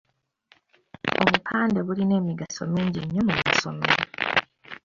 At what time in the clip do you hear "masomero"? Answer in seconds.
3.43-4.03